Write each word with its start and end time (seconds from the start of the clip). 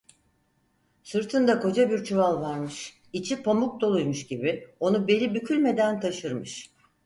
Sırtında 1.03 1.59
koca 1.59 1.89
bir 1.89 2.03
çuval 2.03 2.41
varmış, 2.41 3.01
içi 3.13 3.43
pamuk 3.43 3.81
doluymuş 3.81 4.27
gibi 4.27 4.67
onu 4.79 5.07
beli 5.07 5.33
bükülmeden 5.35 5.99
taşırmış. 5.99 6.69